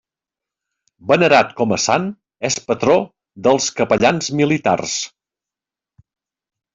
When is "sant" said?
1.83-2.07